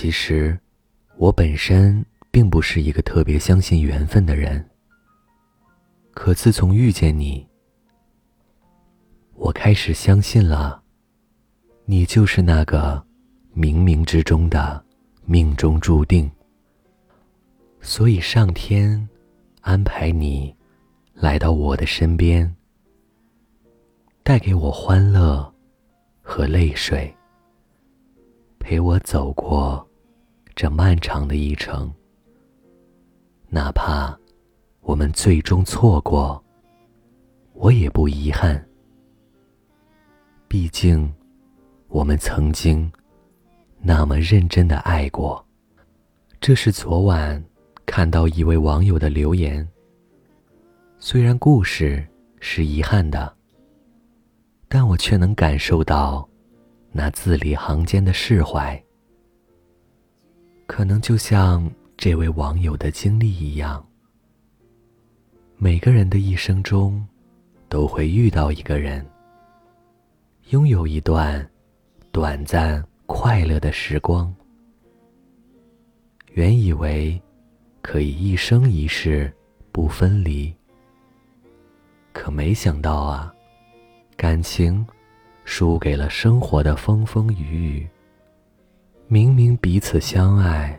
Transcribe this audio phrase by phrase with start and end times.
[0.00, 0.56] 其实，
[1.16, 4.64] 我本身并不是一个特别相信缘分的人。
[6.12, 7.44] 可自从遇见你，
[9.34, 10.80] 我开始相信了，
[11.84, 13.04] 你就是那个
[13.52, 14.80] 冥冥之中的
[15.24, 16.30] 命中注定。
[17.80, 19.08] 所以上天
[19.62, 20.54] 安排你
[21.12, 22.54] 来到我的身边，
[24.22, 25.52] 带给我欢乐
[26.22, 27.12] 和泪水，
[28.68, 29.88] 陪我走过
[30.54, 31.90] 这漫长的一程，
[33.48, 34.14] 哪怕。
[34.82, 36.44] 我们最终错过，
[37.54, 38.62] 我也不遗憾。
[40.48, 41.10] 毕竟，
[41.88, 42.92] 我们曾经
[43.80, 45.42] 那么认真的爱过。
[46.38, 47.42] 这是昨晚
[47.86, 49.66] 看到一位网友的留言。
[50.98, 52.06] 虽然故事
[52.38, 53.34] 是遗憾的，
[54.68, 56.28] 但我却能感受到
[56.92, 58.82] 那字里行间的释怀。
[60.66, 63.84] 可能就像这位网友的经历一样。
[65.56, 67.04] 每个人的一生中，
[67.68, 69.04] 都会遇到一个人，
[70.50, 71.44] 拥有一段
[72.12, 74.32] 短暂快乐的时光。
[76.34, 77.20] 原以为
[77.82, 79.32] 可以一生一世
[79.72, 80.54] 不分离，
[82.12, 83.34] 可没想到啊，
[84.16, 84.86] 感情
[85.50, 87.88] 输给了生活的风风雨雨。
[89.06, 90.78] 明明彼此相爱，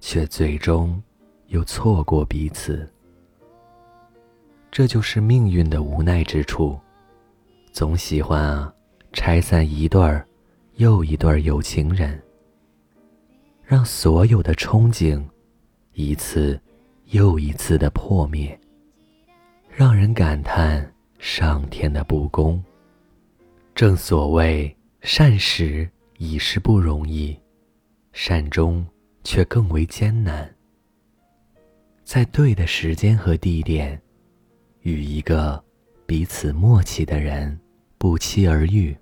[0.00, 1.00] 却最终
[1.46, 2.86] 又错过彼此。
[4.72, 6.76] 这就是命运的无奈之处，
[7.70, 8.74] 总喜欢啊
[9.12, 10.26] 拆散一对儿
[10.74, 12.20] 又一对儿有情人，
[13.64, 15.24] 让所有的憧憬
[15.92, 16.60] 一次
[17.06, 18.58] 又一次的破灭，
[19.70, 22.62] 让人感叹上天的不公。
[23.74, 27.36] 正所谓善始已是不容易，
[28.12, 28.86] 善终
[29.24, 30.48] 却更为艰难。
[32.04, 34.00] 在对的时间和地点。
[34.82, 35.62] 与一个
[36.06, 37.56] 彼此默契的人
[37.98, 38.96] 不期而遇，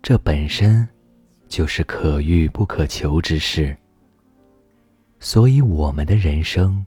[0.00, 0.88] 这本身
[1.48, 3.76] 就是可遇不可求之事。
[5.18, 6.86] 所以，我们的人生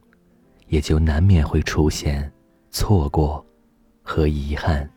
[0.67, 2.31] 也就难免会出现
[2.71, 3.45] 错过
[4.01, 4.89] 和遗憾。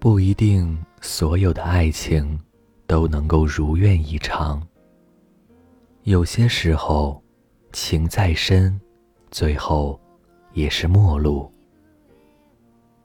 [0.00, 2.36] 不一定所有的爱情
[2.86, 4.66] 都能够如愿以偿。
[6.02, 7.22] 有些时候，
[7.72, 8.80] 情再深，
[9.30, 10.00] 最后。
[10.52, 11.48] 也是陌路，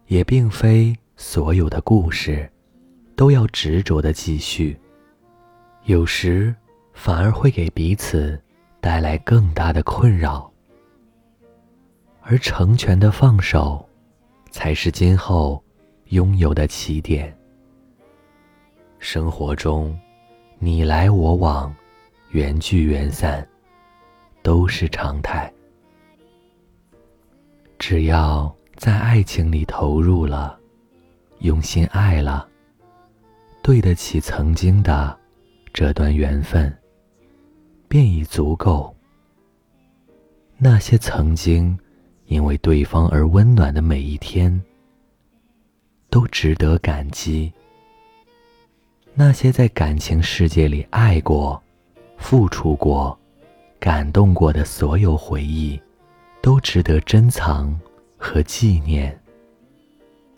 [0.08, 2.52] 也并非所有的故事
[3.16, 4.76] 都要执着的继续，
[5.84, 6.54] 有时
[6.92, 8.42] 反而会给彼此
[8.82, 10.52] 带来更大的困扰，
[12.22, 13.88] 而成全的放手，
[14.50, 15.64] 才是今后
[16.10, 17.36] 拥有的起点。
[19.00, 19.98] 生活中，
[20.60, 21.74] 你来我往，
[22.30, 23.48] 缘聚缘散，
[24.42, 25.52] 都是常态。
[27.78, 30.58] 只要在爱情里投入了，
[31.40, 32.48] 用心爱了，
[33.62, 35.16] 对得起曾经的
[35.74, 36.76] 这段缘分，
[37.88, 38.96] 便已足够。
[40.58, 41.78] 那些曾经
[42.28, 44.60] 因为对方而温暖的每一天，
[46.16, 47.52] 都值得感激。
[49.14, 51.62] 那些在感情世界里爱过、
[52.18, 53.20] 付出过、
[53.82, 55.78] 感动过的所有回忆。
[56.42, 57.78] 都值得珍藏
[58.18, 59.20] 和纪念。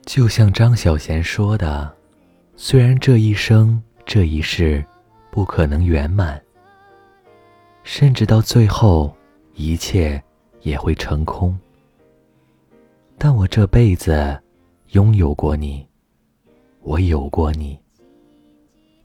[0.06, 1.94] 就像张小娴说的
[2.56, 4.82] ：“虽然这一生这一世
[5.30, 6.42] 不可能圆满，
[7.84, 9.14] 甚至到最后
[9.54, 10.24] 一切
[10.62, 11.60] 也会成空，
[13.18, 14.42] 但我这辈子
[14.92, 15.86] 拥有过你，
[16.82, 17.78] 我有过你，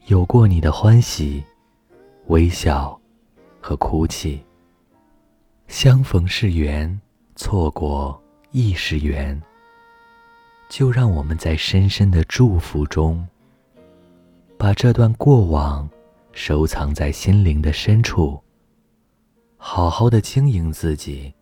[0.07, 1.43] 有过你的欢喜、
[2.27, 2.97] 微笑
[3.59, 4.41] 和哭泣。”
[5.67, 6.99] 相逢是缘，
[7.35, 9.41] 错过亦是缘。
[10.69, 13.27] 就让我们在深深的祝福中，
[14.57, 15.89] 把这段过往
[16.31, 18.41] 收藏在心灵的深处，
[19.57, 21.33] 好好的经营自己，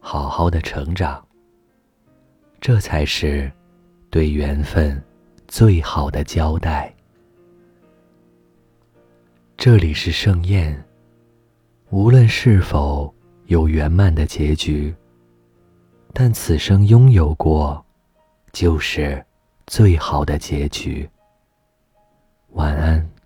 [0.00, 1.26] 好好的成长。
[2.60, 3.50] 这才是
[4.10, 5.00] 对缘分
[5.46, 6.92] 最好的交代。
[9.56, 10.84] 这里是盛宴
[11.90, 13.14] 无论是否
[13.46, 14.94] 有圆满的结局
[16.12, 17.84] 但此生拥有过
[18.52, 19.24] 就是
[19.66, 21.08] 最好的结局。
[22.50, 23.19] 晚安。